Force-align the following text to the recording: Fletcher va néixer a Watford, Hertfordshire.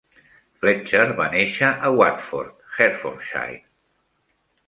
Fletcher 0.61 1.03
va 1.19 1.25
néixer 1.33 1.69
a 1.89 1.91
Watford, 1.99 2.65
Hertfordshire. 2.79 3.61